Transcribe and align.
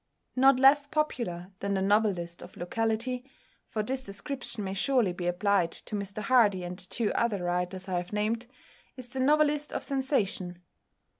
Not 0.35 0.59
less 0.59 0.87
popular 0.87 1.51
than 1.59 1.75
the 1.75 1.81
novelist 1.83 2.41
of 2.41 2.57
locality 2.57 3.23
for 3.69 3.83
this 3.83 4.03
description 4.03 4.63
may 4.63 4.73
surely 4.73 5.13
be 5.13 5.27
applied 5.27 5.71
to 5.73 5.95
Mr 5.95 6.23
Hardy 6.23 6.63
and 6.63 6.79
the 6.79 6.87
two 6.87 7.13
other 7.13 7.43
writers 7.43 7.87
I 7.87 7.97
have 7.97 8.11
named 8.11 8.47
is 8.97 9.07
the 9.09 9.19
novelist 9.19 9.71
of 9.71 9.83
sensation. 9.83 10.63